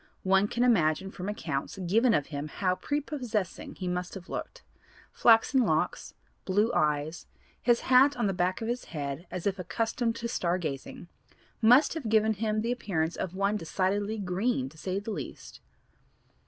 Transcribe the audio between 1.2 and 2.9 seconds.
accounts given of him how